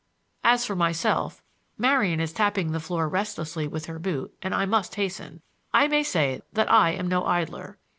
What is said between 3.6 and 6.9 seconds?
with her boot and I must hasten—I may say that I